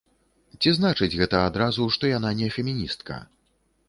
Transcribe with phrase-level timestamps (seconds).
[0.61, 3.19] Ці значыць гэта адразу, што яна не феміністка?